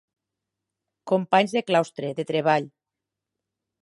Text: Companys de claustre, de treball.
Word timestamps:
Companys 1.11 1.53
de 1.57 1.63
claustre, 1.67 2.11
de 2.21 2.27
treball. 2.33 2.67